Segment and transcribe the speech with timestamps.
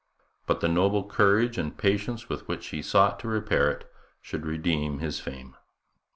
[0.47, 3.87] But the noble courage and patience with which he sought to repair it
[4.19, 5.55] should redeem his fame.